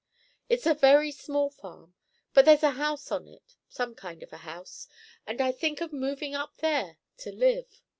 It's 0.49 0.65
a 0.65 0.73
very 0.73 1.11
small 1.11 1.51
farm, 1.51 1.93
but 2.33 2.43
there's 2.43 2.63
a 2.63 2.71
house 2.71 3.11
on 3.11 3.27
it, 3.27 3.55
some 3.69 3.93
kind 3.93 4.23
of 4.23 4.33
a 4.33 4.37
house, 4.37 4.87
and 5.27 5.39
I 5.39 5.51
think 5.51 5.79
of 5.79 5.93
moving 5.93 6.33
up 6.33 6.57
there 6.57 6.97
to 7.17 7.31
live. 7.31 7.83